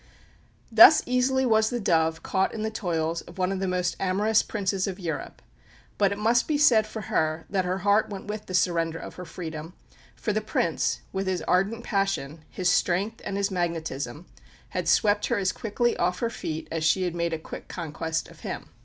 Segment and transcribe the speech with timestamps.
[0.71, 4.41] Thus easily was the dove caught in the toils of one of the most amorous
[4.41, 5.43] Princes of Europe;
[5.99, 9.13] but it must be said for her that her heart went with the surrender of
[9.13, 9.75] her freedom,
[10.15, 14.25] for the Prince, with his ardent passion, his strength and his magnetism,
[14.69, 18.27] had swept her as quickly off her feet as she had made a quick conquest
[18.27, 18.69] of him.